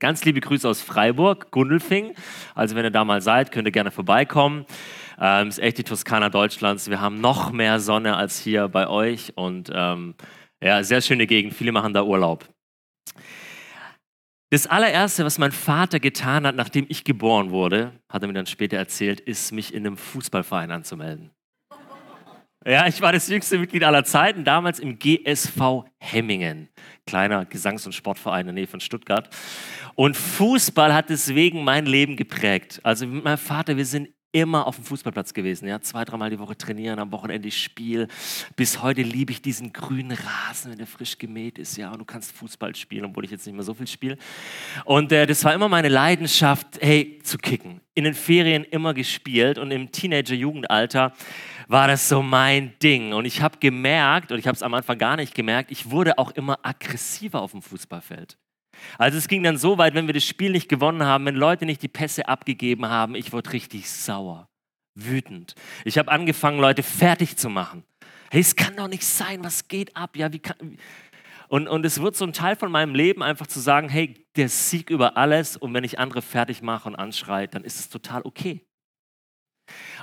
[0.00, 2.14] Ganz liebe Grüße aus Freiburg, Gundelfing.
[2.54, 4.64] Also wenn ihr da mal seid, könnt ihr gerne vorbeikommen.
[5.20, 6.88] Ähm, ist echt die Toskana Deutschlands.
[6.88, 10.14] Wir haben noch mehr Sonne als hier bei euch und ähm,
[10.62, 11.52] ja, sehr schöne Gegend.
[11.52, 12.48] Viele machen da Urlaub.
[14.48, 18.46] Das allererste, was mein Vater getan hat, nachdem ich geboren wurde, hat er mir dann
[18.46, 21.30] später erzählt, ist, mich in einem Fußballverein anzumelden.
[22.66, 26.68] Ja, ich war das jüngste Mitglied aller Zeiten, damals im GSV Hemmingen,
[27.06, 29.34] kleiner Gesangs- und Sportverein in der Nähe von Stuttgart.
[30.00, 32.80] Und Fußball hat deswegen mein Leben geprägt.
[32.82, 36.38] Also mit meinem Vater, wir sind immer auf dem Fußballplatz gewesen, ja, zwei, dreimal die
[36.38, 38.08] Woche trainieren, am Wochenende Spiel.
[38.56, 42.06] Bis heute liebe ich diesen grünen Rasen, wenn der frisch gemäht ist, ja, und du
[42.06, 44.16] kannst Fußball spielen, obwohl ich jetzt nicht mehr so viel spiele.
[44.86, 47.82] Und äh, das war immer meine Leidenschaft, hey, zu kicken.
[47.92, 51.12] In den Ferien immer gespielt und im Teenager-Jugendalter
[51.68, 53.12] war das so mein Ding.
[53.12, 56.16] Und ich habe gemerkt, und ich habe es am Anfang gar nicht gemerkt, ich wurde
[56.16, 58.38] auch immer aggressiver auf dem Fußballfeld.
[58.98, 61.66] Also es ging dann so weit, wenn wir das Spiel nicht gewonnen haben, wenn Leute
[61.66, 64.48] nicht die Pässe abgegeben haben, ich wurde richtig sauer,
[64.94, 65.54] wütend.
[65.84, 67.84] Ich habe angefangen, Leute fertig zu machen.
[68.30, 70.16] Hey, es kann doch nicht sein, was geht ab?
[70.16, 70.78] Ja, wie kann,
[71.48, 74.48] und, und es wird so ein Teil von meinem Leben, einfach zu sagen, hey, der
[74.48, 78.22] Sieg über alles und wenn ich andere fertig mache und anschreie, dann ist es total
[78.22, 78.64] okay.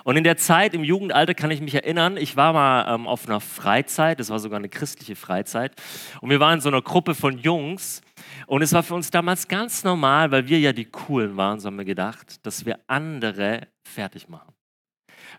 [0.07, 3.27] Und in der Zeit, im Jugendalter, kann ich mich erinnern, ich war mal ähm, auf
[3.27, 5.73] einer Freizeit, das war sogar eine christliche Freizeit,
[6.21, 8.01] und wir waren in so einer Gruppe von Jungs.
[8.45, 11.67] Und es war für uns damals ganz normal, weil wir ja die Coolen waren, so
[11.67, 14.53] haben wir gedacht, dass wir andere fertig machen.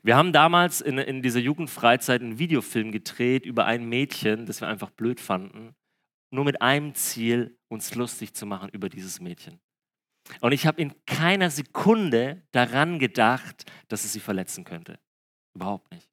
[0.02, 4.68] Wir haben damals in, in dieser Jugendfreizeit einen Videofilm gedreht über ein Mädchen, das wir
[4.68, 5.74] einfach blöd fanden,
[6.30, 9.60] nur mit einem Ziel, uns lustig zu machen über dieses Mädchen.
[10.40, 14.98] Und ich habe in keiner Sekunde daran gedacht, dass es sie verletzen könnte.
[15.54, 16.08] Überhaupt nicht.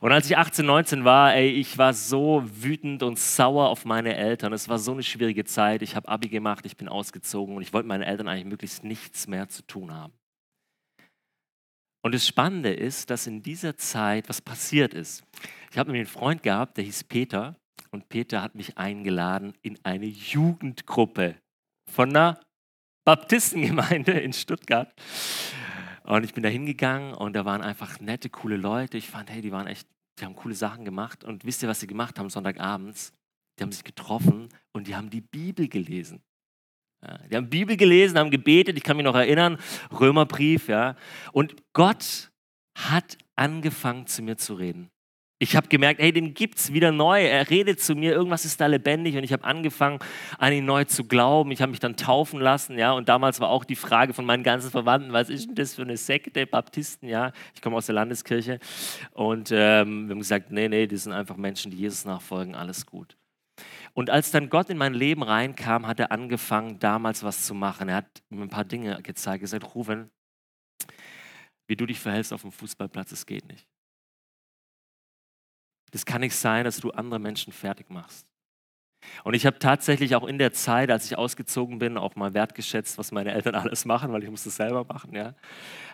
[0.00, 4.16] Und als ich 18, 19 war, ey, ich war so wütend und sauer auf meine
[4.16, 4.52] Eltern.
[4.52, 5.82] Es war so eine schwierige Zeit.
[5.82, 9.28] Ich habe Abi gemacht, ich bin ausgezogen und ich wollte meinen Eltern eigentlich möglichst nichts
[9.28, 10.12] mehr zu tun haben.
[12.04, 15.22] Und das Spannende ist, dass in dieser Zeit was passiert ist.
[15.70, 17.56] Ich habe einen Freund gehabt, der hieß Peter.
[17.92, 21.36] Und Peter hat mich eingeladen in eine Jugendgruppe
[21.88, 22.40] von einer
[23.04, 24.92] Baptistengemeinde in Stuttgart.
[26.04, 28.96] Und ich bin da hingegangen und da waren einfach nette, coole Leute.
[28.98, 29.86] Ich fand, hey, die waren echt,
[30.18, 31.24] die haben coole Sachen gemacht.
[31.24, 33.12] Und wisst ihr, was sie gemacht haben Sonntagabends?
[33.58, 36.22] Die haben sich getroffen und die haben die Bibel gelesen.
[37.04, 39.58] Ja, die haben Bibel gelesen, haben gebetet, ich kann mich noch erinnern,
[39.90, 40.96] Römerbrief, ja.
[41.32, 42.30] Und Gott
[42.78, 44.91] hat angefangen zu mir zu reden.
[45.42, 47.20] Ich habe gemerkt, hey, den gibt es wieder neu.
[47.20, 49.98] Er redet zu mir, irgendwas ist da lebendig und ich habe angefangen,
[50.38, 51.50] an ihn neu zu glauben.
[51.50, 52.92] Ich habe mich dann taufen lassen, ja.
[52.92, 55.82] Und damals war auch die Frage von meinen ganzen Verwandten, was ist denn das für
[55.82, 57.32] eine Sekte, Baptisten, ja.
[57.56, 58.60] Ich komme aus der Landeskirche
[59.14, 62.86] und ähm, wir haben gesagt, nee, nee, das sind einfach Menschen, die Jesus nachfolgen, alles
[62.86, 63.16] gut.
[63.94, 67.88] Und als dann Gott in mein Leben reinkam, hat er angefangen, damals was zu machen.
[67.88, 69.26] Er hat mir ein paar Dinge gezeigt.
[69.26, 70.08] Er hat gesagt, Ruven,
[71.66, 73.66] wie du dich verhältst auf dem Fußballplatz, es geht nicht.
[75.92, 78.26] Das kann nicht sein, dass du andere Menschen fertig machst.
[79.24, 82.98] Und ich habe tatsächlich auch in der Zeit, als ich ausgezogen bin, auch mal wertgeschätzt,
[82.98, 85.14] was meine Eltern alles machen, weil ich musste es selber machen.
[85.14, 85.34] Ja.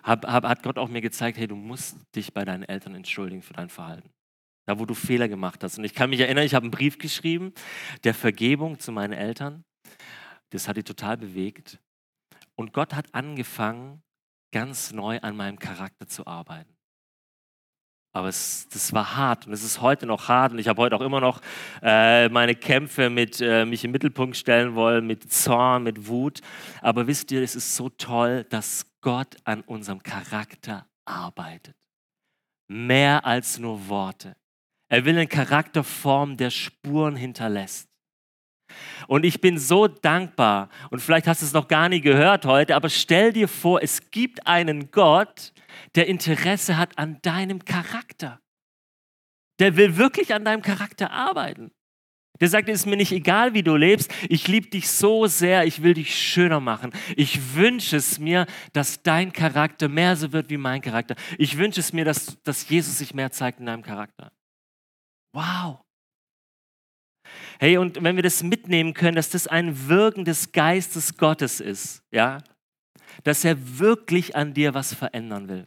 [0.03, 3.43] Hab, hab, hat Gott auch mir gezeigt, hey, du musst dich bei deinen Eltern entschuldigen
[3.43, 4.11] für dein Verhalten.
[4.67, 5.79] Da, wo du Fehler gemacht hast.
[5.79, 7.53] Und ich kann mich erinnern, ich habe einen Brief geschrieben
[8.05, 9.65] der Vergebung zu meinen Eltern.
[10.51, 11.79] Das hat die total bewegt.
[12.55, 14.03] Und Gott hat angefangen,
[14.53, 16.78] ganz neu an meinem Charakter zu arbeiten.
[18.13, 20.97] Aber es, das war hart und es ist heute noch hart und ich habe heute
[20.97, 21.41] auch immer noch
[21.83, 26.41] äh, meine Kämpfe mit äh, mich im Mittelpunkt stellen wollen, mit Zorn, mit Wut.
[26.81, 31.77] Aber wisst ihr, es ist so toll, dass Gott an unserem Charakter arbeitet.
[32.67, 34.37] Mehr als nur Worte.
[34.89, 37.88] Er will einen Charakter formen, der Spuren hinterlässt.
[39.07, 42.77] Und ich bin so dankbar, und vielleicht hast du es noch gar nie gehört heute,
[42.77, 45.53] aber stell dir vor, es gibt einen Gott,
[45.95, 48.41] der Interesse hat an deinem Charakter.
[49.59, 51.73] Der will wirklich an deinem Charakter arbeiten.
[52.41, 54.13] Der sagt, es ist mir nicht egal, wie du lebst.
[54.29, 56.93] Ich liebe dich so sehr, ich will dich schöner machen.
[57.17, 61.17] Ich wünsche es mir, dass dein Charakter mehr so wird wie mein Charakter.
[61.37, 64.31] Ich wünsche es mir, dass, dass Jesus sich mehr zeigt in deinem Charakter.
[65.33, 65.81] Wow.
[67.59, 72.03] Hey, und wenn wir das mitnehmen können, dass das ein Wirken des Geistes Gottes ist,
[72.13, 72.39] ja,
[73.25, 75.67] dass er wirklich an dir was verändern will.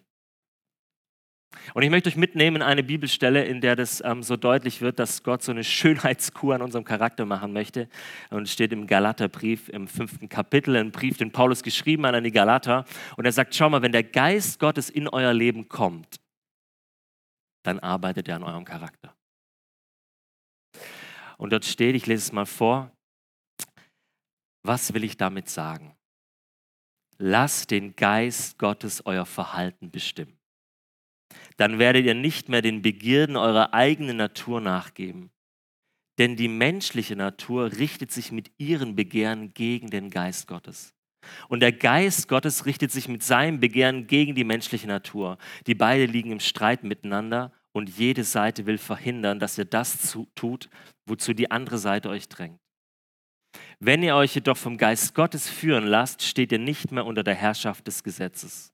[1.74, 5.00] Und ich möchte euch mitnehmen in eine Bibelstelle, in der das ähm, so deutlich wird,
[5.00, 7.90] dass Gott so eine Schönheitskur an unserem Charakter machen möchte.
[8.30, 12.24] Und es steht im Galaterbrief im fünften Kapitel, ein Brief, den Paulus geschrieben hat an
[12.24, 12.86] die Galater.
[13.18, 16.22] Und er sagt, schau mal, wenn der Geist Gottes in euer Leben kommt,
[17.64, 19.14] dann arbeitet er an eurem Charakter.
[21.42, 22.92] Und dort steht, ich lese es mal vor,
[24.64, 25.96] Was will ich damit sagen?
[27.18, 30.38] Lasst den Geist Gottes euer Verhalten bestimmen.
[31.58, 35.32] Dann werdet ihr nicht mehr den Begierden eurer eigenen Natur nachgeben.
[36.20, 40.94] Denn die menschliche Natur richtet sich mit ihren Begehren gegen den Geist Gottes.
[41.48, 45.40] Und der Geist Gottes richtet sich mit seinem Begehren gegen die menschliche Natur.
[45.66, 50.70] Die beide liegen im Streit miteinander und jede Seite will verhindern, dass ihr das tut,
[51.06, 52.60] wozu die andere Seite euch drängt.
[53.80, 57.36] Wenn ihr euch jedoch vom Geist Gottes führen lasst, steht ihr nicht mehr unter der
[57.36, 58.72] Herrschaft des Gesetzes.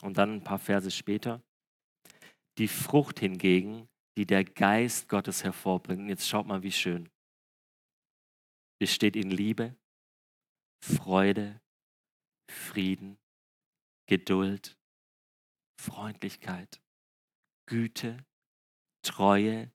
[0.00, 1.42] Und dann ein paar Verse später.
[2.58, 6.02] Die Frucht hingegen, die der Geist Gottes hervorbringt.
[6.02, 7.08] Und jetzt schaut mal, wie schön.
[8.78, 9.76] Besteht in Liebe,
[10.84, 11.60] Freude,
[12.50, 13.18] Frieden,
[14.06, 14.76] Geduld,
[15.80, 16.80] Freundlichkeit,
[17.66, 18.24] Güte,
[19.02, 19.71] Treue,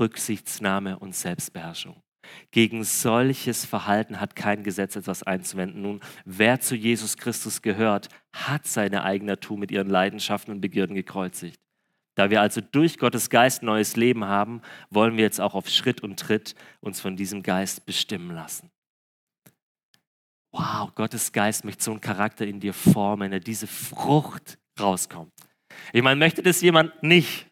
[0.00, 2.02] Rücksichtsnahme und Selbstbeherrschung.
[2.50, 5.82] Gegen solches Verhalten hat kein Gesetz etwas einzuwenden.
[5.82, 10.94] Nun, wer zu Jesus Christus gehört, hat seine eigene Natur mit ihren Leidenschaften und Begierden
[10.94, 11.60] gekreuzigt.
[12.14, 14.60] Da wir also durch Gottes Geist neues Leben haben,
[14.90, 18.70] wollen wir jetzt auch auf Schritt und Tritt uns von diesem Geist bestimmen lassen.
[20.52, 25.32] Wow, Gottes Geist möchte so einen Charakter in dir formen, wenn er diese Frucht rauskommt.
[25.94, 27.46] Ich meine, möchte das jemand nicht?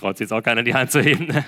[0.00, 1.26] Traut jetzt auch keiner die Hand zu heben.
[1.26, 1.44] Ne?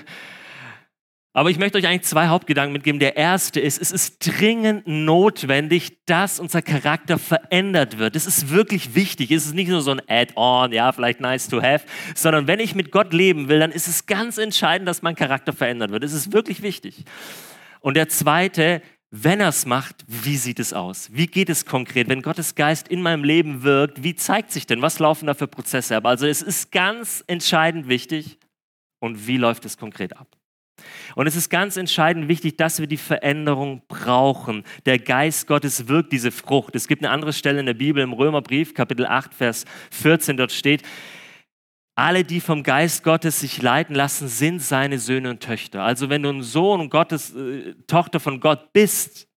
[1.35, 2.99] Aber ich möchte euch eigentlich zwei Hauptgedanken mitgeben.
[2.99, 8.13] Der erste ist, es ist dringend notwendig, dass unser Charakter verändert wird.
[8.13, 9.31] Das ist wirklich wichtig.
[9.31, 12.75] Es ist nicht nur so ein Add-on, ja, vielleicht nice to have, sondern wenn ich
[12.75, 16.03] mit Gott leben will, dann ist es ganz entscheidend, dass mein Charakter verändert wird.
[16.03, 17.03] Es ist wirklich wichtig.
[17.79, 21.09] Und der zweite, wenn er es macht, wie sieht es aus?
[21.13, 22.09] Wie geht es konkret?
[22.09, 24.83] Wenn Gottes Geist in meinem Leben wirkt, wie zeigt sich denn?
[24.83, 26.05] Was laufen da für Prozesse ab?
[26.05, 28.37] Also es ist ganz entscheidend wichtig.
[29.03, 30.37] Und wie läuft es konkret ab?
[31.15, 34.63] Und es ist ganz entscheidend wichtig, dass wir die Veränderung brauchen.
[34.85, 36.73] Der Geist Gottes wirkt diese Frucht.
[36.73, 40.53] Es gibt eine andere Stelle in der Bibel im Römerbrief, Kapitel 8, Vers 14, dort
[40.53, 40.83] steht,
[41.95, 45.83] alle, die vom Geist Gottes sich leiten lassen, sind seine Söhne und Töchter.
[45.83, 49.27] Also wenn du ein Sohn Gottes, äh, Tochter von Gott bist,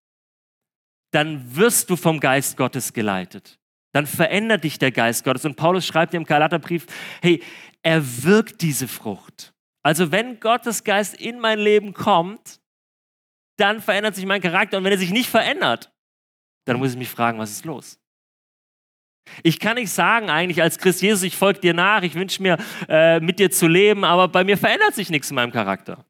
[1.10, 3.58] dann wirst du vom Geist Gottes geleitet.
[3.92, 5.44] Dann verändert dich der Geist Gottes.
[5.44, 6.86] Und Paulus schreibt im Galaterbrief,
[7.20, 7.42] hey,
[7.82, 9.55] er wirkt diese Frucht.
[9.86, 12.58] Also wenn Gottes Geist in mein Leben kommt,
[13.56, 14.78] dann verändert sich mein Charakter.
[14.78, 15.92] Und wenn er sich nicht verändert,
[16.64, 17.96] dann muss ich mich fragen, was ist los?
[19.44, 22.58] Ich kann nicht sagen eigentlich als Christ, Jesus, ich folge dir nach, ich wünsche mir,
[22.88, 26.04] äh, mit dir zu leben, aber bei mir verändert sich nichts in meinem Charakter.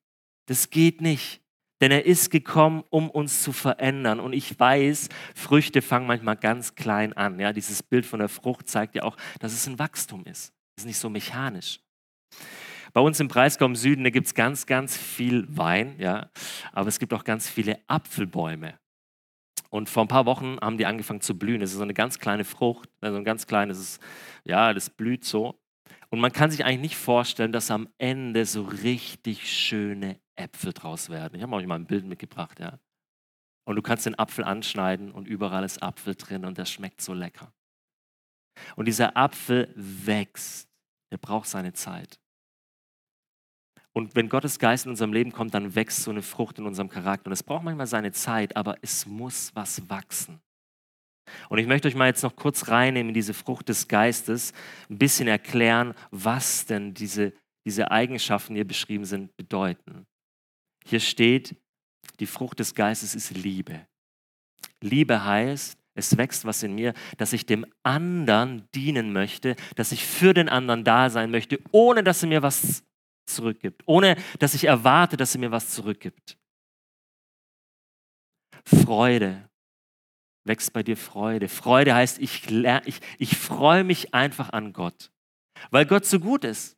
[0.46, 1.42] Das geht nicht.
[1.82, 4.20] Denn er ist gekommen, um uns zu verändern.
[4.20, 7.38] Und ich weiß, Früchte fangen manchmal ganz klein an.
[7.38, 10.54] Ja, dieses Bild von der Frucht zeigt ja auch, dass es ein Wachstum ist.
[10.76, 11.80] Es ist nicht so mechanisch.
[12.96, 16.30] Bei uns im Breisgau im Süden, da gibt es ganz, ganz viel Wein, ja,
[16.72, 18.78] aber es gibt auch ganz viele Apfelbäume.
[19.68, 21.60] Und vor ein paar Wochen haben die angefangen zu blühen.
[21.60, 24.00] Es ist so eine ganz kleine Frucht, also ein ganz kleines,
[24.44, 25.60] ja, das blüht so.
[26.08, 31.10] Und man kann sich eigentlich nicht vorstellen, dass am Ende so richtig schöne Äpfel draus
[31.10, 31.34] werden.
[31.34, 32.78] Ich habe euch mal ein Bild mitgebracht, ja.
[33.66, 37.12] Und du kannst den Apfel anschneiden und überall ist Apfel drin und der schmeckt so
[37.12, 37.52] lecker.
[38.74, 40.70] Und dieser Apfel wächst.
[41.10, 42.18] Er braucht seine Zeit.
[43.96, 46.90] Und wenn Gottes Geist in unserem Leben kommt, dann wächst so eine Frucht in unserem
[46.90, 47.28] Charakter.
[47.28, 50.38] Und es braucht manchmal seine Zeit, aber es muss was wachsen.
[51.48, 54.52] Und ich möchte euch mal jetzt noch kurz reinnehmen in diese Frucht des Geistes,
[54.90, 57.32] ein bisschen erklären, was denn diese,
[57.64, 60.04] diese Eigenschaften, die hier beschrieben sind, bedeuten.
[60.84, 61.56] Hier steht,
[62.20, 63.86] die Frucht des Geistes ist Liebe.
[64.82, 70.04] Liebe heißt, es wächst was in mir, dass ich dem anderen dienen möchte, dass ich
[70.04, 72.82] für den anderen da sein möchte, ohne dass er mir was
[73.26, 76.38] zurückgibt, ohne dass ich erwarte, dass er mir was zurückgibt.
[78.64, 79.48] Freude.
[80.44, 81.48] Wächst bei dir Freude.
[81.48, 85.10] Freude heißt, ich, ich, ich freue mich einfach an Gott,
[85.70, 86.76] weil Gott so gut ist.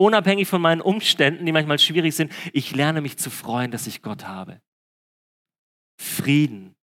[0.00, 4.00] Unabhängig von meinen Umständen, die manchmal schwierig sind, ich lerne mich zu freuen, dass ich
[4.00, 4.62] Gott habe.
[6.00, 6.76] Frieden.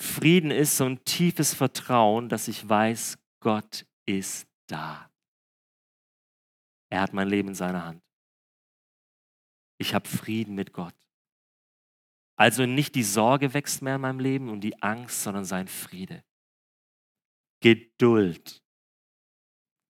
[0.00, 5.10] Frieden ist so ein tiefes Vertrauen, dass ich weiß, Gott ist da.
[6.94, 8.00] Er hat mein Leben in seiner Hand.
[9.78, 10.94] Ich habe Frieden mit Gott.
[12.36, 16.22] Also nicht die Sorge wächst mehr in meinem Leben und die Angst, sondern sein Friede.
[17.60, 18.62] Geduld.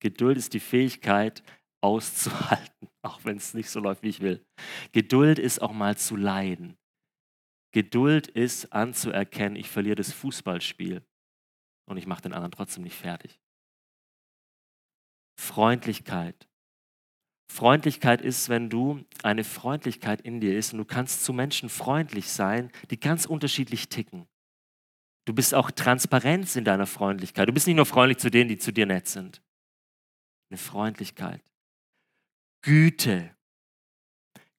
[0.01, 1.43] Geduld ist die Fähigkeit,
[1.79, 4.43] auszuhalten, auch wenn es nicht so läuft, wie ich will.
[4.91, 6.75] Geduld ist auch mal zu leiden.
[7.71, 11.05] Geduld ist anzuerkennen, ich verliere das Fußballspiel
[11.87, 13.39] und ich mache den anderen trotzdem nicht fertig.
[15.39, 16.47] Freundlichkeit
[17.47, 22.29] Freundlichkeit ist, wenn du eine Freundlichkeit in dir ist und du kannst zu Menschen freundlich
[22.29, 24.27] sein, die ganz unterschiedlich ticken.
[25.25, 27.47] Du bist auch Transparenz in deiner Freundlichkeit.
[27.47, 29.41] Du bist nicht nur freundlich zu denen, die zu dir nett sind.
[30.49, 31.41] Eine Freundlichkeit.
[32.61, 33.35] Güte.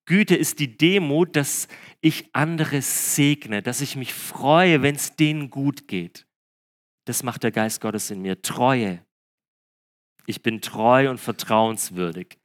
[0.04, 1.68] Güte ist die Demut, dass
[2.00, 6.26] ich andere segne, dass ich mich freue, wenn es denen gut geht.
[7.04, 8.40] Das macht der Geist Gottes in mir.
[8.42, 9.04] Treue.
[10.26, 12.38] Ich bin treu und vertrauenswürdig.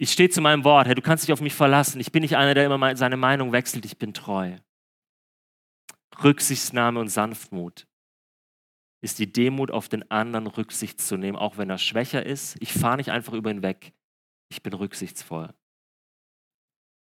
[0.00, 0.86] Ich stehe zu meinem Wort.
[0.86, 2.00] Hey, du kannst dich auf mich verlassen.
[2.00, 3.84] Ich bin nicht einer, der immer seine Meinung wechselt.
[3.84, 4.56] Ich bin treu.
[6.22, 7.86] Rücksichtsnahme und Sanftmut
[9.00, 12.56] ist die Demut, auf den anderen Rücksicht zu nehmen, auch wenn er schwächer ist.
[12.60, 13.92] Ich fahre nicht einfach über ihn weg.
[14.48, 15.52] Ich bin rücksichtsvoll.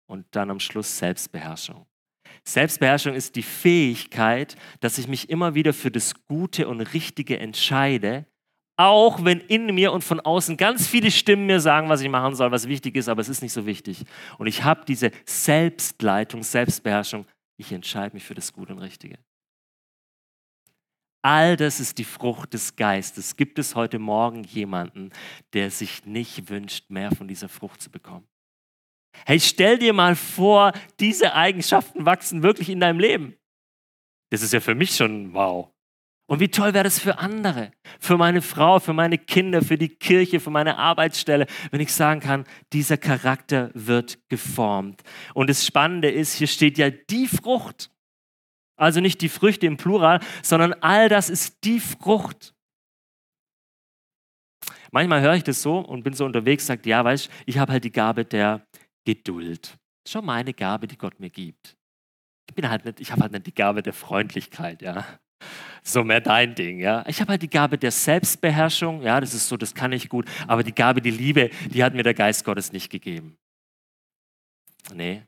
[0.07, 1.85] Und dann am Schluss Selbstbeherrschung.
[2.43, 8.25] Selbstbeherrschung ist die Fähigkeit, dass ich mich immer wieder für das Gute und Richtige entscheide,
[8.85, 12.35] auch wenn in mir und von außen ganz viele Stimmen mir sagen, was ich machen
[12.35, 14.03] soll, was wichtig ist, aber es ist nicht so wichtig.
[14.37, 17.25] Und ich habe diese Selbstleitung, Selbstbeherrschung,
[17.57, 19.17] ich entscheide mich für das Gute und Richtige.
[21.23, 23.35] All das ist die Frucht des Geistes.
[23.35, 25.11] Gibt es heute Morgen jemanden,
[25.53, 28.27] der sich nicht wünscht, mehr von dieser Frucht zu bekommen?
[29.25, 33.35] Hey, stell dir mal vor, diese Eigenschaften wachsen wirklich in deinem Leben.
[34.31, 35.69] Das ist ja für mich schon wow.
[36.31, 39.89] Und wie toll wäre das für andere, für meine Frau, für meine Kinder, für die
[39.89, 45.03] Kirche, für meine Arbeitsstelle, wenn ich sagen kann, dieser Charakter wird geformt.
[45.33, 47.91] Und das Spannende ist, hier steht ja die Frucht.
[48.77, 52.55] Also nicht die Früchte im Plural, sondern all das ist die Frucht.
[54.91, 57.73] Manchmal höre ich das so und bin so unterwegs, sagt, ja, weißt du, ich habe
[57.73, 58.65] halt die Gabe der
[59.05, 59.77] Geduld.
[60.07, 61.75] Schon meine Gabe, die Gott mir gibt.
[62.47, 65.05] Ich bin halt nicht, ich habe halt nicht die Gabe der Freundlichkeit, ja
[65.83, 67.03] so mehr dein Ding, ja.
[67.07, 70.29] Ich habe halt die Gabe der Selbstbeherrschung, ja, das ist so, das kann ich gut,
[70.47, 73.37] aber die Gabe, die Liebe, die hat mir der Geist Gottes nicht gegeben.
[74.93, 75.23] Nee.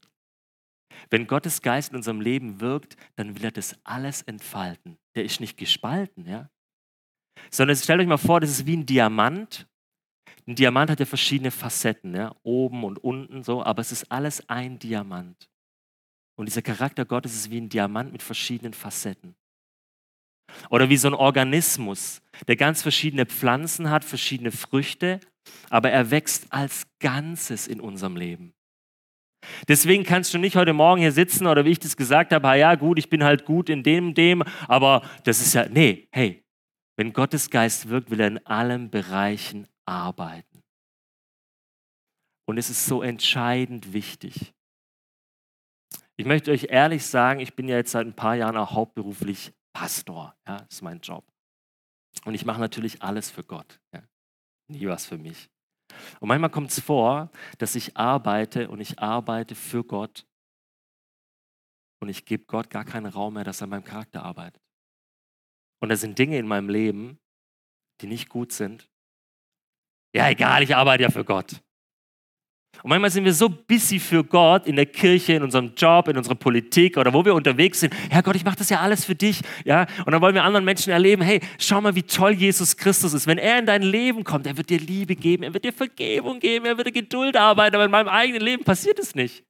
[1.09, 4.97] Wenn Gottes Geist in unserem Leben wirkt, dann will er das alles entfalten.
[5.15, 6.49] Der ist nicht gespalten, ja.
[7.49, 9.67] Sondern stellt euch mal vor, das ist wie ein Diamant.
[10.47, 14.49] Ein Diamant hat ja verschiedene Facetten, ja, oben und unten so, aber es ist alles
[14.49, 15.49] ein Diamant.
[16.35, 19.35] Und dieser Charakter Gottes ist wie ein Diamant mit verschiedenen Facetten.
[20.69, 25.19] Oder wie so ein Organismus, der ganz verschiedene Pflanzen hat, verschiedene Früchte,
[25.69, 28.53] aber er wächst als Ganzes in unserem Leben.
[29.67, 32.75] Deswegen kannst du nicht heute Morgen hier sitzen oder wie ich das gesagt habe, ja
[32.75, 36.43] gut, ich bin halt gut in dem, dem, aber das ist ja, nee, hey,
[36.95, 40.61] wenn Gottes Geist wirkt, will er in allen Bereichen arbeiten.
[42.45, 44.53] Und es ist so entscheidend wichtig.
[46.15, 49.53] Ich möchte euch ehrlich sagen, ich bin ja jetzt seit ein paar Jahren auch hauptberuflich
[49.73, 51.25] Pastor, ja, ist mein Job.
[52.25, 54.03] Und ich mache natürlich alles für Gott, ja.
[54.67, 55.49] nie was für mich.
[56.19, 60.25] Und manchmal kommt es vor, dass ich arbeite und ich arbeite für Gott
[61.99, 64.61] und ich gebe Gott gar keinen Raum mehr, dass er an meinem Charakter arbeitet.
[65.81, 67.19] Und da sind Dinge in meinem Leben,
[68.01, 68.89] die nicht gut sind.
[70.15, 71.61] Ja, egal, ich arbeite ja für Gott.
[72.81, 76.17] Und manchmal sind wir so busy für Gott in der Kirche, in unserem Job, in
[76.17, 77.93] unserer Politik oder wo wir unterwegs sind.
[78.09, 79.39] Herr Gott, ich mache das ja alles für dich.
[79.63, 79.85] Ja?
[80.05, 83.27] Und dann wollen wir anderen Menschen erleben, hey, schau mal, wie toll Jesus Christus ist.
[83.27, 86.39] Wenn er in dein Leben kommt, er wird dir Liebe geben, er wird dir Vergebung
[86.39, 89.45] geben, er wird dir Geduld arbeiten, aber in meinem eigenen Leben passiert es nicht.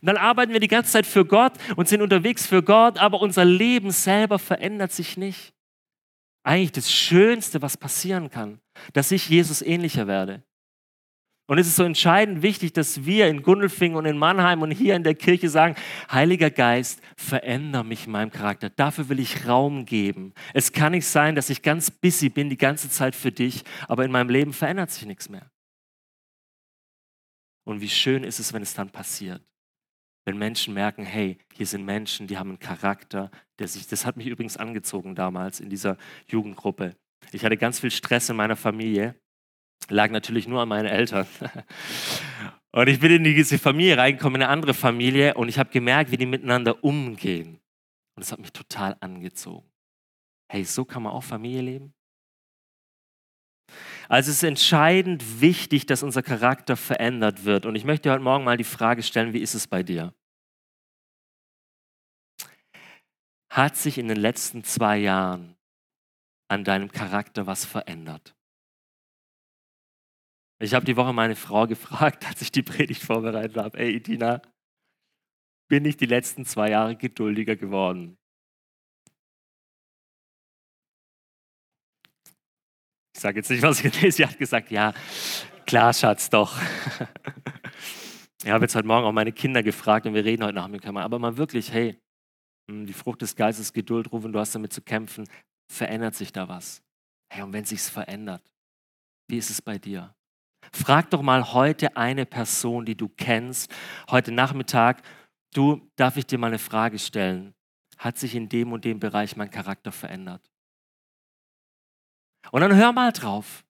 [0.00, 3.20] Und dann arbeiten wir die ganze Zeit für Gott und sind unterwegs für Gott, aber
[3.20, 5.52] unser Leben selber verändert sich nicht.
[6.44, 8.60] Eigentlich das Schönste, was passieren kann,
[8.92, 10.42] dass ich Jesus ähnlicher werde.
[11.50, 14.94] Und es ist so entscheidend wichtig, dass wir in Gundelfingen und in Mannheim und hier
[14.94, 15.76] in der Kirche sagen,
[16.12, 18.68] Heiliger Geist, veränder mich in meinem Charakter.
[18.68, 20.34] Dafür will ich Raum geben.
[20.52, 24.04] Es kann nicht sein, dass ich ganz busy bin die ganze Zeit für dich, aber
[24.04, 25.50] in meinem Leben verändert sich nichts mehr.
[27.64, 29.42] Und wie schön ist es, wenn es dann passiert.
[30.26, 34.18] Wenn Menschen merken, hey, hier sind Menschen, die haben einen Charakter, der sich, das hat
[34.18, 36.94] mich übrigens angezogen damals in dieser Jugendgruppe.
[37.32, 39.14] Ich hatte ganz viel Stress in meiner Familie
[39.88, 41.26] lag natürlich nur an meinen Eltern.
[42.72, 46.10] Und ich bin in diese Familie reingekommen, in eine andere Familie, und ich habe gemerkt,
[46.10, 47.60] wie die miteinander umgehen.
[48.14, 49.66] Und das hat mich total angezogen.
[50.50, 51.94] Hey, so kann man auch Familie leben?
[54.08, 57.66] Also es ist entscheidend wichtig, dass unser Charakter verändert wird.
[57.66, 60.14] Und ich möchte heute Morgen mal die Frage stellen, wie ist es bei dir?
[63.50, 65.56] Hat sich in den letzten zwei Jahren
[66.48, 68.37] an deinem Charakter was verändert?
[70.60, 74.42] Ich habe die Woche meine Frau gefragt, als ich die Predigt vorbereitet habe, ey Tina,
[75.68, 78.16] bin ich die letzten zwei Jahre geduldiger geworden?
[83.14, 84.94] Ich sage jetzt nicht, was ich gelesen Sie hat gesagt, ja,
[85.68, 86.58] Klar, Schatz, doch.
[88.44, 91.02] Ich habe jetzt heute Morgen auch meine Kinder gefragt und wir reden heute Nachmittag mal,
[91.02, 92.00] aber mal wirklich, hey,
[92.70, 95.28] hm, die Frucht des Geistes, Geduld, rufen, du hast damit zu kämpfen,
[95.70, 96.80] verändert sich da was?
[97.30, 98.42] Hey, und wenn sich's verändert,
[99.28, 100.14] wie ist es bei dir?
[100.72, 103.74] Frag doch mal heute eine Person, die du kennst,
[104.10, 105.02] heute Nachmittag,
[105.54, 107.54] du, darf ich dir mal eine Frage stellen?
[107.96, 110.50] Hat sich in dem und dem Bereich mein Charakter verändert?
[112.50, 113.64] Und dann hör mal drauf.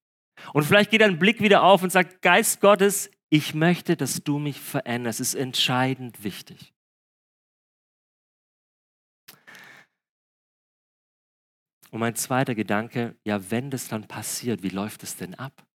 [0.53, 4.39] Und vielleicht geht dein Blick wieder auf und sagt, Geist Gottes, ich möchte, dass du
[4.39, 5.21] mich veränderst.
[5.21, 6.73] Es ist entscheidend wichtig.
[11.91, 15.68] Und mein zweiter Gedanke, ja, wenn das dann passiert, wie läuft es denn ab?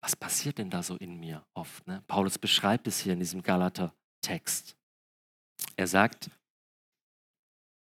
[0.00, 1.86] Was passiert denn da so in mir oft?
[1.86, 2.02] Ne?
[2.06, 4.76] Paulus beschreibt es hier in diesem Galater-Text.
[5.76, 6.30] Er sagt,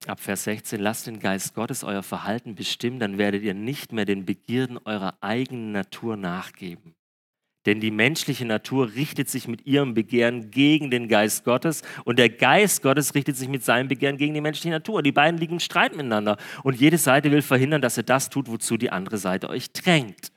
[0.05, 4.05] ab Vers 16, lasst den Geist Gottes euer Verhalten bestimmen, dann werdet ihr nicht mehr
[4.05, 6.95] den Begierden eurer eigenen Natur nachgeben.
[7.65, 12.29] Denn die menschliche Natur richtet sich mit ihrem Begehren gegen den Geist Gottes und der
[12.29, 15.01] Geist Gottes richtet sich mit seinem Begehren gegen die menschliche Natur.
[15.01, 18.47] Die beiden liegen im Streit miteinander und jede Seite will verhindern, dass ihr das tut,
[18.47, 20.31] wozu die andere Seite euch drängt.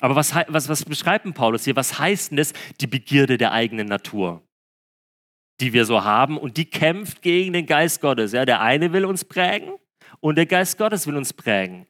[0.00, 1.76] Aber was, was, was beschreibt denn Paulus hier?
[1.76, 4.42] Was heißt denn das, die Begierde der eigenen Natur,
[5.60, 8.32] die wir so haben und die kämpft gegen den Geist Gottes?
[8.32, 9.74] Ja, der eine will uns prägen
[10.20, 11.86] und der Geist Gottes will uns prägen.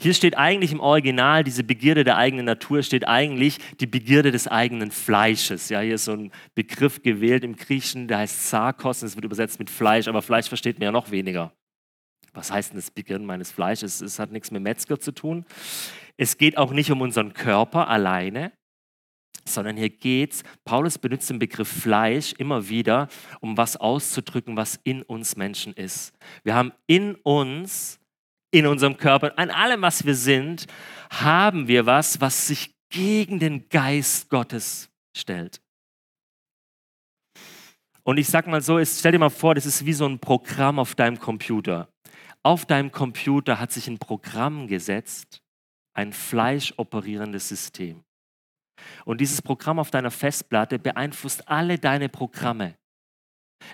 [0.00, 4.46] Hier steht eigentlich im Original, diese Begierde der eigenen Natur, steht eigentlich die Begierde des
[4.46, 5.70] eigenen Fleisches.
[5.70, 9.58] Ja, hier ist so ein Begriff gewählt im Griechischen, der heißt Sarkos, das wird übersetzt
[9.58, 11.52] mit Fleisch, aber Fleisch versteht man ja noch weniger.
[12.32, 14.00] Was heißt denn das Begierden meines Fleisches?
[14.00, 15.44] Es hat nichts mit Metzger zu tun.
[16.18, 18.52] Es geht auch nicht um unseren Körper alleine,
[19.46, 23.08] sondern hier geht es, Paulus benutzt den Begriff Fleisch immer wieder,
[23.40, 26.12] um was auszudrücken, was in uns Menschen ist.
[26.42, 27.98] Wir haben in uns
[28.50, 30.66] in unserem Körper, an allem, was wir sind,
[31.10, 35.60] haben wir was, was sich gegen den Geist Gottes stellt.
[38.02, 40.78] Und ich sag mal so, stell dir mal vor, das ist wie so ein Programm
[40.78, 41.92] auf deinem Computer.
[42.42, 45.42] Auf deinem Computer hat sich ein Programm gesetzt,
[45.98, 48.04] ein fleischoperierendes System.
[49.04, 52.76] Und dieses Programm auf deiner Festplatte beeinflusst alle deine Programme.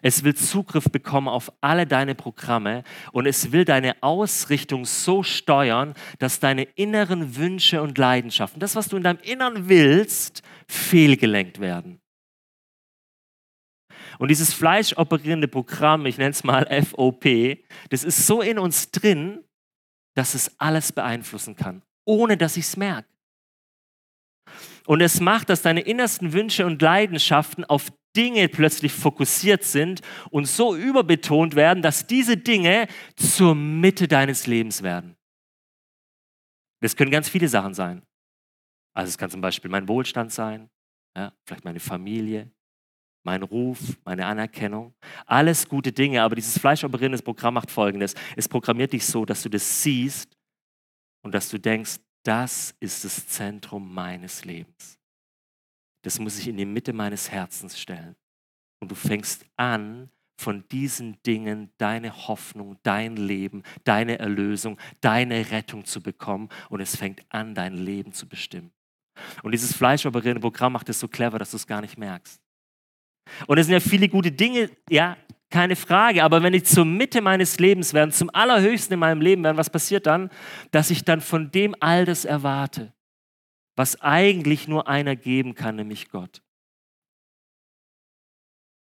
[0.00, 2.82] Es will Zugriff bekommen auf alle deine Programme
[3.12, 8.88] und es will deine Ausrichtung so steuern, dass deine inneren Wünsche und Leidenschaften, das, was
[8.88, 12.00] du in deinem Innern willst, fehlgelenkt werden.
[14.18, 17.58] Und dieses fleischoperierende Programm, ich nenne es mal FOP,
[17.90, 19.44] das ist so in uns drin,
[20.14, 23.08] dass es alles beeinflussen kann, ohne dass ich es merke.
[24.86, 30.46] Und es macht, dass deine innersten Wünsche und Leidenschaften auf Dinge plötzlich fokussiert sind und
[30.46, 32.86] so überbetont werden, dass diese Dinge
[33.16, 35.16] zur Mitte deines Lebens werden.
[36.80, 38.02] Das können ganz viele Sachen sein.
[38.94, 40.70] Also es kann zum Beispiel mein Wohlstand sein,
[41.16, 42.52] ja, vielleicht meine Familie,
[43.24, 44.94] mein Ruf, meine Anerkennung.
[45.26, 48.14] Alles gute Dinge, aber dieses fleischoperierende Programm macht Folgendes.
[48.36, 50.36] Es programmiert dich so, dass du das siehst
[51.24, 54.98] und dass du denkst, das ist das Zentrum meines Lebens
[56.04, 58.14] das muss ich in die Mitte meines Herzens stellen.
[58.80, 65.84] Und du fängst an, von diesen Dingen deine Hoffnung, dein Leben, deine Erlösung, deine Rettung
[65.84, 66.48] zu bekommen.
[66.68, 68.70] Und es fängt an, dein Leben zu bestimmen.
[69.42, 72.40] Und dieses fleischoperierende Programm macht es so clever, dass du es gar nicht merkst.
[73.46, 75.16] Und es sind ja viele gute Dinge, ja,
[75.54, 76.24] keine Frage.
[76.24, 79.70] Aber wenn ich zur Mitte meines Lebens werde, zum Allerhöchsten in meinem Leben werde, was
[79.70, 80.30] passiert dann?
[80.70, 82.92] Dass ich dann von dem all das erwarte
[83.76, 86.42] was eigentlich nur einer geben kann, nämlich Gott.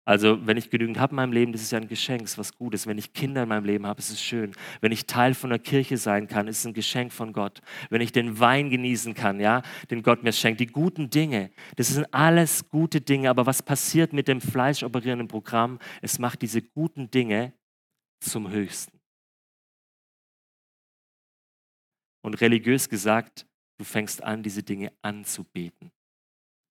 [0.07, 2.55] Also, wenn ich genügend habe in meinem Leben, das ist ja ein Geschenk, ist was
[2.55, 2.87] Gutes.
[2.87, 4.53] Wenn ich Kinder in meinem Leben habe, ist es schön.
[4.79, 7.61] Wenn ich Teil von der Kirche sein kann, ist es ein Geschenk von Gott.
[7.89, 11.89] Wenn ich den Wein genießen kann, ja, den Gott mir schenkt, die guten Dinge, das
[11.89, 13.29] sind alles gute Dinge.
[13.29, 15.79] Aber was passiert mit dem fleischoperierenden Programm?
[16.01, 17.53] Es macht diese guten Dinge
[18.21, 18.97] zum Höchsten.
[22.21, 23.45] Und religiös gesagt,
[23.77, 25.91] Du fängst an, diese Dinge anzubeten.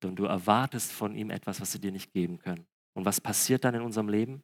[0.04, 2.66] Und du erwartest von ihm etwas, was sie dir nicht geben können.
[2.96, 4.42] Und was passiert dann in unserem Leben?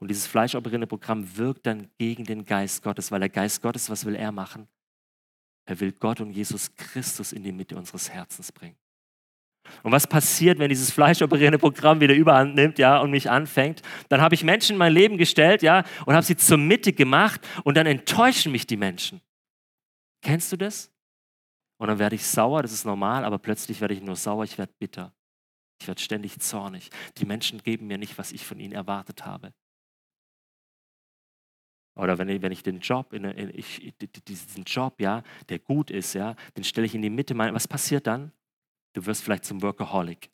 [0.00, 4.04] Und dieses fleischoperierende Programm wirkt dann gegen den Geist Gottes, weil der Geist Gottes, was
[4.04, 4.66] will er machen?
[5.64, 8.74] Er will Gott und Jesus Christus in die Mitte unseres Herzens bringen.
[9.84, 13.80] Und was passiert, wenn dieses fleischoperierende Programm wieder überhand nimmt, ja, und mich anfängt?
[14.08, 17.40] Dann habe ich Menschen in mein Leben gestellt, ja, und habe sie zur Mitte gemacht
[17.62, 19.20] und dann enttäuschen mich die Menschen.
[20.20, 20.90] Kennst du das?
[21.78, 24.58] Und dann werde ich sauer, das ist normal, aber plötzlich werde ich nur sauer, ich
[24.58, 25.12] werde bitter.
[25.82, 26.90] Ich werde ständig zornig.
[27.18, 29.52] Die Menschen geben mir nicht, was ich von ihnen erwartet habe.
[31.96, 33.92] Oder wenn ich, wenn ich den Job, in, in, ich,
[34.28, 37.36] diesen Job, ja, der gut ist, ja, den stelle ich in die Mitte.
[37.36, 38.30] Was passiert dann?
[38.92, 40.30] Du wirst vielleicht zum Workaholic.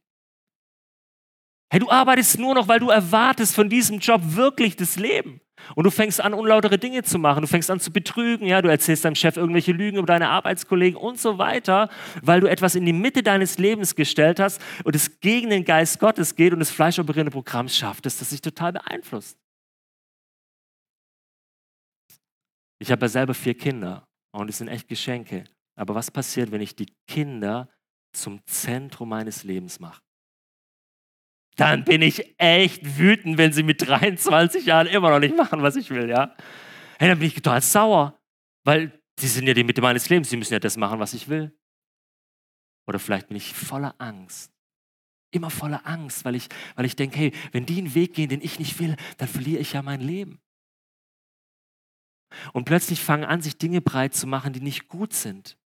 [1.72, 5.40] Hey, du arbeitest nur noch, weil du erwartest von diesem Job wirklich das Leben.
[5.75, 7.42] Und du fängst an, unlautere Dinge zu machen.
[7.42, 8.47] Du fängst an zu betrügen.
[8.47, 11.88] Ja, du erzählst deinem Chef irgendwelche Lügen über deine Arbeitskollegen und so weiter,
[12.23, 16.01] weil du etwas in die Mitte deines Lebens gestellt hast und es gegen den Geist
[16.01, 19.38] Gottes geht und das fleischoperierende Programm schafft es, das dich total beeinflusst.
[22.81, 25.44] Ich habe ja selber vier Kinder und es sind echt Geschenke.
[25.77, 27.68] Aber was passiert, wenn ich die Kinder
[28.12, 30.01] zum Zentrum meines Lebens mache?
[31.59, 35.75] Dann bin ich echt wütend, wenn sie mit 23 Jahren immer noch nicht machen, was
[35.75, 36.37] ich will, ja.
[37.01, 38.16] Hey, dann bin ich total sauer,
[38.64, 41.29] weil sie sind ja die Mitte meines Lebens, sie müssen ja das machen, was ich
[41.29, 41.53] will.
[42.87, 44.53] Oder vielleicht bin ich voller Angst.
[45.33, 48.40] Immer voller Angst, weil ich, weil ich denke, hey, wenn die einen Weg gehen, den
[48.40, 50.40] ich nicht will, dann verliere ich ja mein Leben.
[52.53, 55.59] Und plötzlich fangen an, sich Dinge breit zu machen, die nicht gut sind.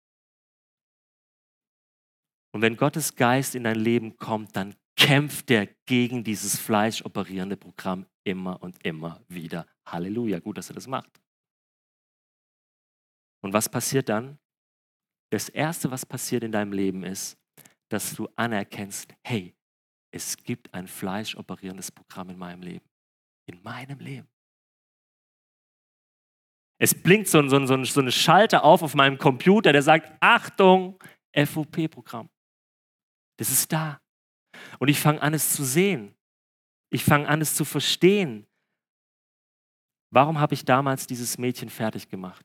[2.53, 8.07] Und wenn Gottes Geist in dein Leben kommt, dann kämpft er gegen dieses fleischoperierende Programm
[8.23, 9.67] immer und immer wieder.
[9.87, 11.11] Halleluja, gut, dass er das macht.
[13.43, 14.39] Und was passiert dann?
[15.31, 17.39] Das Erste, was passiert in deinem Leben ist,
[17.89, 19.55] dass du anerkennst, hey,
[20.13, 22.85] es gibt ein fleischoperierendes Programm in meinem Leben.
[23.47, 24.29] In meinem Leben.
[26.79, 31.03] Es blinkt so, so, so, so eine Schalter auf auf meinem Computer, der sagt, Achtung,
[31.35, 32.29] FOP-Programm.
[33.39, 33.99] Das ist da.
[34.79, 36.15] Und ich fange an, es zu sehen.
[36.91, 38.47] Ich fange an, es zu verstehen.
[40.11, 42.45] Warum habe ich damals dieses Mädchen fertig gemacht?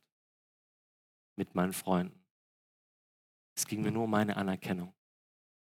[1.36, 2.24] Mit meinen Freunden.
[3.56, 4.94] Es ging mir nur um meine Anerkennung.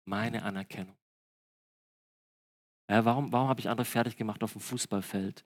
[0.05, 0.97] Meine Anerkennung.
[2.89, 5.45] Ja, warum, warum habe ich andere fertig gemacht auf dem Fußballfeld?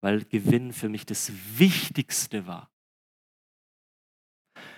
[0.00, 2.70] weil Gewinn für mich das Wichtigste war.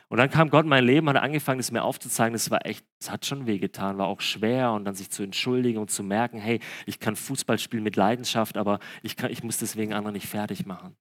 [0.08, 2.32] Und dann kam Gott in mein Leben, hat angefangen, es mir aufzuzeigen.
[2.32, 5.78] Das war echt, es hat schon wehgetan, war auch schwer und dann sich zu entschuldigen
[5.78, 9.58] und zu merken, hey, ich kann Fußball spielen mit Leidenschaft, aber ich, kann, ich muss
[9.58, 10.96] deswegen andere nicht fertig machen.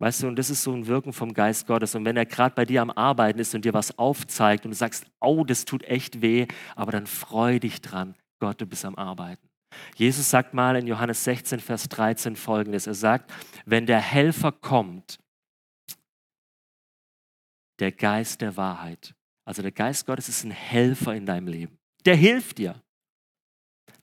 [0.00, 1.94] Weißt du, und das ist so ein Wirken vom Geist Gottes.
[1.94, 4.76] Und wenn er gerade bei dir am Arbeiten ist und dir was aufzeigt und du
[4.76, 6.46] sagst, oh, das tut echt weh,
[6.76, 9.48] aber dann freu dich dran, Gott, du bist am Arbeiten.
[9.96, 12.86] Jesus sagt mal in Johannes 16, Vers 13 folgendes.
[12.86, 13.32] Er sagt,
[13.66, 15.18] wenn der Helfer kommt,
[17.78, 19.14] der Geist der Wahrheit,
[19.44, 22.82] also der Geist Gottes ist ein Helfer in deinem Leben, der hilft dir,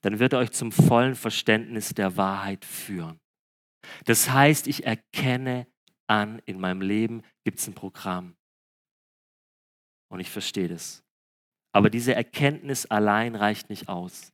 [0.02, 3.20] dann wird er euch zum vollen Verständnis der Wahrheit führen.
[4.06, 5.68] Das heißt, ich erkenne
[6.08, 8.36] an, in meinem Leben gibt es ein Programm.
[10.10, 11.04] Und ich verstehe das.
[11.72, 14.32] Aber diese Erkenntnis allein reicht nicht aus.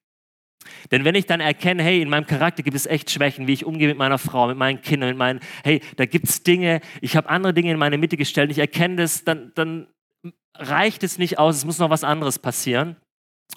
[0.92, 3.66] Denn wenn ich dann erkenne, hey, in meinem Charakter gibt es echt Schwächen, wie ich
[3.66, 7.16] umgehe mit meiner Frau, mit meinen Kindern, mit meinen, hey, da gibt es Dinge, ich
[7.16, 9.88] habe andere Dinge in meine Mitte gestellt, ich erkenne das, dann, dann
[10.56, 12.96] reicht es nicht aus, es muss noch was anderes passieren.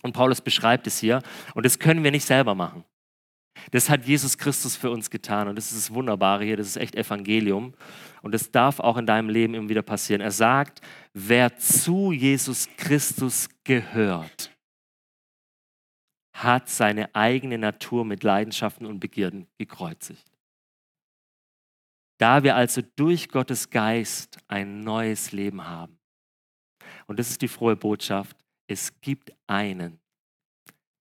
[0.03, 1.23] Und Paulus beschreibt es hier.
[1.55, 2.85] Und das können wir nicht selber machen.
[3.71, 5.49] Das hat Jesus Christus für uns getan.
[5.49, 7.75] Und das ist das Wunderbare hier, das ist echt Evangelium.
[8.23, 10.21] Und das darf auch in deinem Leben immer wieder passieren.
[10.21, 10.81] Er sagt,
[11.13, 14.54] wer zu Jesus Christus gehört,
[16.35, 20.31] hat seine eigene Natur mit Leidenschaften und Begierden gekreuzigt.
[22.19, 25.99] Da wir also durch Gottes Geist ein neues Leben haben.
[27.07, 28.37] Und das ist die frohe Botschaft.
[28.67, 30.01] Es gibt einen,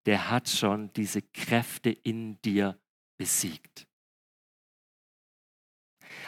[0.05, 2.77] der hat schon diese Kräfte in dir
[3.17, 3.87] besiegt.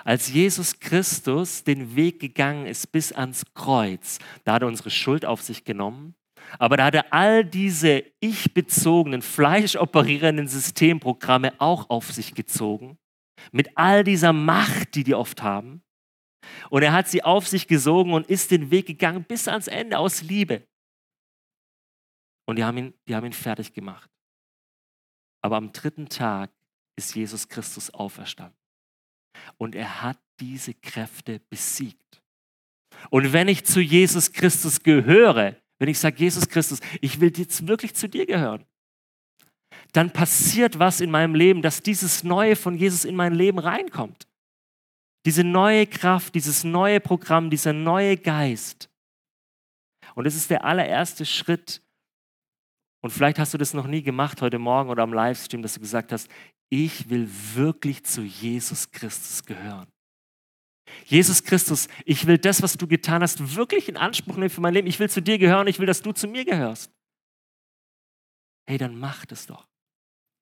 [0.03, 5.25] Als Jesus Christus den Weg gegangen ist bis ans Kreuz, da hat er unsere Schuld
[5.25, 6.15] auf sich genommen,
[6.59, 12.97] aber da hat er all diese ich-bezogenen, fleischoperierenden Systemprogramme auch auf sich gezogen,
[13.51, 15.83] mit all dieser Macht, die die oft haben.
[16.69, 19.97] Und er hat sie auf sich gesogen und ist den Weg gegangen bis ans Ende
[19.97, 20.67] aus Liebe.
[22.45, 24.09] Und die haben ihn, die haben ihn fertig gemacht.
[25.41, 26.51] Aber am dritten Tag
[26.95, 28.57] ist Jesus Christus auferstanden.
[29.57, 32.21] Und er hat diese Kräfte besiegt.
[33.09, 37.67] Und wenn ich zu Jesus Christus gehöre, wenn ich sage, Jesus Christus, ich will jetzt
[37.67, 38.65] wirklich zu dir gehören,
[39.91, 44.27] dann passiert was in meinem Leben, dass dieses Neue von Jesus in mein Leben reinkommt.
[45.25, 48.89] Diese neue Kraft, dieses neue Programm, dieser neue Geist.
[50.13, 51.81] Und das ist der allererste Schritt.
[53.01, 55.79] Und vielleicht hast du das noch nie gemacht heute Morgen oder am Livestream, dass du
[55.79, 56.29] gesagt hast,
[56.69, 59.87] ich will wirklich zu Jesus Christus gehören.
[61.05, 64.73] Jesus Christus, ich will das, was du getan hast, wirklich in Anspruch nehmen für mein
[64.73, 64.87] Leben.
[64.87, 66.91] Ich will zu dir gehören, ich will, dass du zu mir gehörst.
[68.67, 69.67] Hey, dann mach das doch.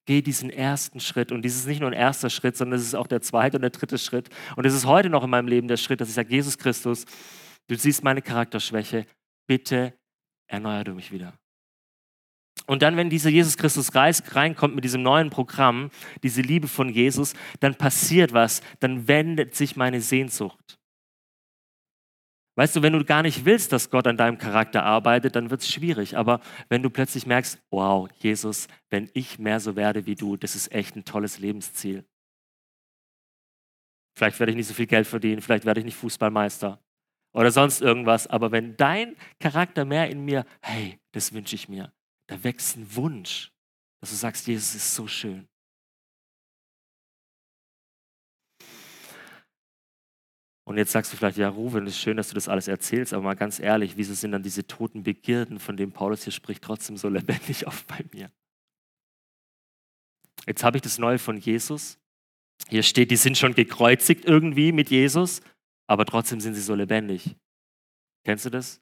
[0.06, 1.32] Geh diesen ersten Schritt.
[1.32, 3.62] Und dies ist nicht nur ein erster Schritt, sondern es ist auch der zweite und
[3.62, 4.30] der dritte Schritt.
[4.56, 7.06] Und es ist heute noch in meinem Leben der Schritt, dass ich sage, Jesus Christus,
[7.68, 9.06] du siehst meine Charakterschwäche,
[9.48, 9.94] bitte
[10.48, 11.38] erneuer du mich wieder.
[12.66, 15.92] Und dann, wenn dieser Jesus Christus reinkommt mit diesem neuen Programm,
[16.24, 20.80] diese Liebe von Jesus, dann passiert was, dann wendet sich meine Sehnsucht.
[22.56, 25.62] Weißt du, wenn du gar nicht willst, dass Gott an deinem Charakter arbeitet, dann wird
[25.62, 26.16] es schwierig.
[26.18, 30.56] Aber wenn du plötzlich merkst, wow, Jesus, wenn ich mehr so werde wie du, das
[30.56, 32.06] ist echt ein tolles Lebensziel.
[34.16, 36.80] Vielleicht werde ich nicht so viel Geld verdienen, vielleicht werde ich nicht Fußballmeister
[37.34, 38.28] oder sonst irgendwas.
[38.28, 41.92] Aber wenn dein Charakter mehr in mir, hey, das wünsche ich mir,
[42.28, 43.52] da wächst ein Wunsch,
[44.02, 45.48] dass du sagst, Jesus ist so schön.
[50.66, 53.14] Und jetzt sagst du vielleicht, ja, Ruben, es ist schön, dass du das alles erzählst,
[53.14, 56.64] aber mal ganz ehrlich, wieso sind dann diese toten Begierden, von denen Paulus hier spricht,
[56.64, 58.32] trotzdem so lebendig auf bei mir?
[60.48, 62.00] Jetzt habe ich das Neue von Jesus.
[62.70, 65.42] Hier steht, die sind schon gekreuzigt irgendwie mit Jesus,
[65.88, 67.36] aber trotzdem sind sie so lebendig.
[68.26, 68.82] Kennst du das?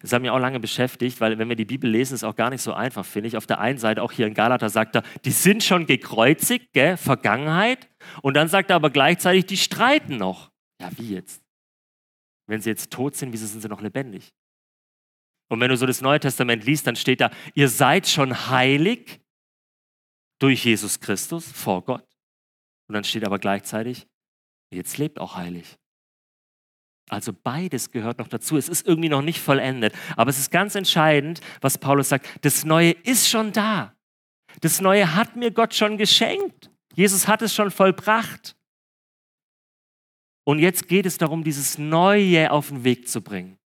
[0.00, 2.50] Das hat mich auch lange beschäftigt, weil wenn wir die Bibel lesen, ist auch gar
[2.50, 3.36] nicht so einfach, finde ich.
[3.36, 6.96] Auf der einen Seite, auch hier in Galater, sagt er, die sind schon gekreuzigt, gell?
[6.96, 7.88] Vergangenheit.
[8.22, 10.50] Und dann sagt er aber gleichzeitig, die streiten noch.
[10.80, 11.42] Ja, wie jetzt?
[12.46, 14.32] Wenn sie jetzt tot sind, wieso sind sie noch lebendig?
[15.48, 19.20] Und wenn du so das Neue Testament liest, dann steht da, ihr seid schon heilig
[20.38, 22.06] durch Jesus Christus vor Gott.
[22.88, 24.08] Und dann steht aber gleichzeitig,
[24.70, 25.78] jetzt lebt auch heilig.
[27.12, 28.56] Also beides gehört noch dazu.
[28.56, 29.94] Es ist irgendwie noch nicht vollendet.
[30.16, 32.26] Aber es ist ganz entscheidend, was Paulus sagt.
[32.40, 33.94] Das Neue ist schon da.
[34.62, 36.70] Das Neue hat mir Gott schon geschenkt.
[36.94, 38.56] Jesus hat es schon vollbracht.
[40.44, 43.58] Und jetzt geht es darum, dieses Neue auf den Weg zu bringen.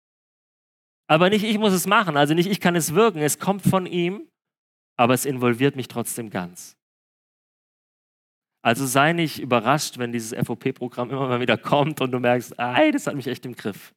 [1.06, 3.20] Aber nicht ich muss es machen, also nicht ich kann es wirken.
[3.20, 4.28] Es kommt von ihm,
[4.98, 6.76] aber es involviert mich trotzdem ganz.
[8.66, 12.92] Also sei nicht überrascht, wenn dieses FOP-Programm immer mal wieder kommt und du merkst, ey,
[12.92, 13.94] das hat mich echt im Griff.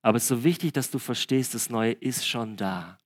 [0.00, 2.98] Aber es ist so wichtig, dass du verstehst, das Neue ist schon da.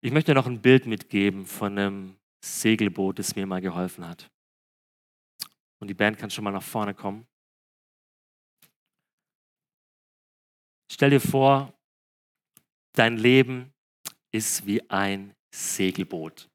[0.00, 4.30] Ich möchte noch ein Bild mitgeben von einem Segelboot, das mir mal geholfen hat.
[5.78, 7.26] Und die Band kann schon mal nach vorne kommen.
[10.90, 11.78] Stell dir vor,
[12.94, 13.74] dein Leben
[14.32, 16.49] ist wie ein Segelboot.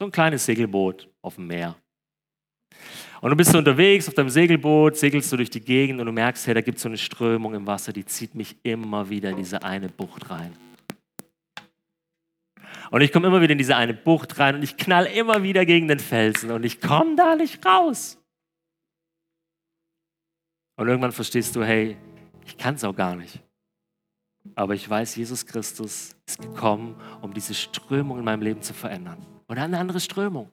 [0.00, 1.76] So ein kleines Segelboot auf dem Meer.
[3.20, 6.46] Und du bist unterwegs auf deinem Segelboot, segelst du durch die Gegend und du merkst,
[6.46, 9.36] hey, da gibt es so eine Strömung im Wasser, die zieht mich immer wieder in
[9.36, 10.56] diese eine Bucht rein.
[12.90, 15.66] Und ich komme immer wieder in diese eine Bucht rein und ich knall immer wieder
[15.66, 18.16] gegen den Felsen und ich komme da nicht raus.
[20.76, 21.98] Und irgendwann verstehst du, hey,
[22.46, 23.38] ich kann es auch gar nicht.
[24.54, 29.26] Aber ich weiß, Jesus Christus ist gekommen, um diese Strömung in meinem Leben zu verändern
[29.50, 30.50] oder eine andere Strömung.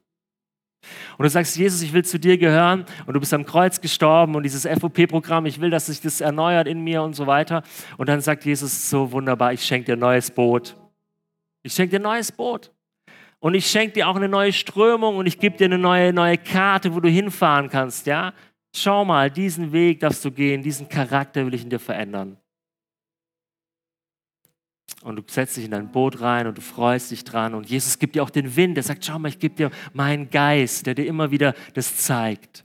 [1.16, 4.34] Und du sagst, Jesus, ich will zu dir gehören und du bist am Kreuz gestorben
[4.34, 7.62] und dieses FOP-Programm, ich will, dass sich das erneuert in mir und so weiter.
[7.96, 10.76] Und dann sagt Jesus so wunderbar, ich schenke dir ein neues Boot.
[11.62, 12.72] Ich schenke dir ein neues Boot.
[13.40, 16.38] Und ich schenke dir auch eine neue Strömung und ich gebe dir eine neue, neue
[16.38, 18.06] Karte, wo du hinfahren kannst.
[18.06, 18.32] Ja?
[18.74, 22.36] Schau mal, diesen Weg darfst du gehen, diesen Charakter will ich in dir verändern
[25.02, 27.98] und du setzt dich in dein Boot rein und du freust dich dran und Jesus
[27.98, 30.94] gibt dir auch den Wind, der sagt, schau mal, ich gebe dir meinen Geist, der
[30.94, 32.64] dir immer wieder das zeigt.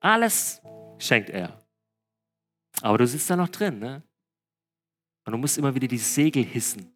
[0.00, 0.60] Alles
[0.98, 1.60] schenkt er.
[2.82, 4.02] Aber du sitzt da noch drin, ne?
[5.24, 6.92] Und du musst immer wieder die Segel hissen.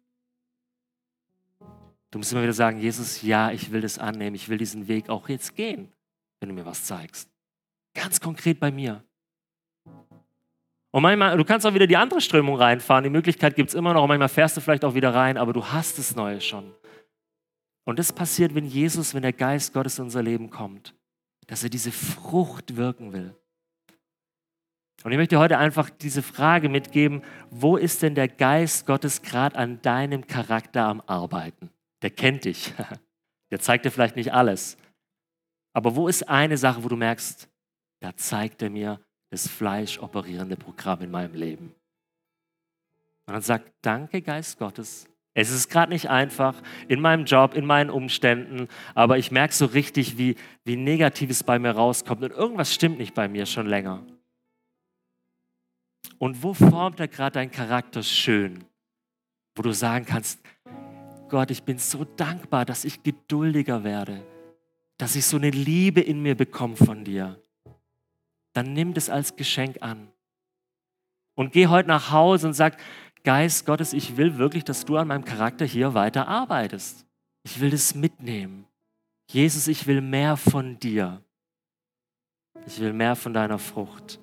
[2.09, 5.09] Du musst immer wieder sagen, Jesus, ja, ich will das annehmen, ich will diesen Weg
[5.09, 5.91] auch jetzt gehen,
[6.39, 7.29] wenn du mir was zeigst.
[7.93, 9.03] Ganz konkret bei mir.
[10.93, 13.03] Und manchmal, du kannst auch wieder die andere Strömung reinfahren.
[13.03, 14.03] Die Möglichkeit gibt es immer noch.
[14.03, 16.71] Und manchmal fährst du vielleicht auch wieder rein, aber du hast das Neue schon.
[17.83, 20.93] Und das passiert, wenn Jesus, wenn der Geist Gottes in unser Leben kommt,
[21.47, 23.35] dass er diese Frucht wirken will.
[25.03, 29.55] Und ich möchte heute einfach diese Frage mitgeben, wo ist denn der Geist Gottes gerade
[29.55, 31.71] an deinem Charakter am Arbeiten?
[32.03, 32.71] Der kennt dich.
[33.51, 34.77] Der zeigt dir vielleicht nicht alles.
[35.73, 37.47] Aber wo ist eine Sache, wo du merkst,
[37.99, 38.99] da zeigt er mir,
[39.33, 41.73] das Fleisch operierende Programm in meinem Leben.
[43.25, 45.09] Und dann sagt, danke Geist Gottes.
[45.33, 49.65] Es ist gerade nicht einfach in meinem Job, in meinen Umständen, aber ich merke so
[49.65, 54.05] richtig, wie, wie Negatives bei mir rauskommt und irgendwas stimmt nicht bei mir schon länger.
[56.19, 58.63] Und wo formt er gerade deinen Charakter schön?
[59.55, 60.39] Wo du sagen kannst,
[61.29, 64.23] Gott, ich bin so dankbar, dass ich geduldiger werde,
[64.99, 67.42] dass ich so eine Liebe in mir bekomme von dir
[68.53, 70.11] dann nimm das als Geschenk an.
[71.35, 72.77] Und geh heute nach Hause und sag,
[73.23, 77.05] Geist Gottes, ich will wirklich, dass du an meinem Charakter hier weiter arbeitest.
[77.43, 78.67] Ich will das mitnehmen.
[79.29, 81.23] Jesus, ich will mehr von dir.
[82.65, 84.19] Ich will mehr von deiner Frucht.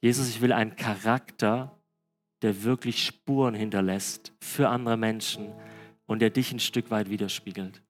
[0.00, 1.78] Jesus, ich will einen Charakter,
[2.42, 5.52] der wirklich Spuren hinterlässt für andere Menschen
[6.06, 7.82] und der dich ein Stück weit widerspiegelt.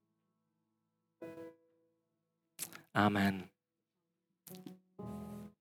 [2.92, 3.53] Amen.